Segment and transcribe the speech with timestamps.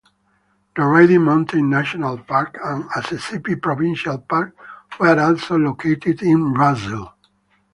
[0.75, 4.55] The Riding Mountain National Park and Asessippi Provincial Park
[4.99, 7.13] were also located in Russell.